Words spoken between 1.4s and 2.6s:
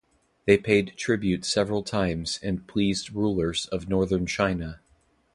several times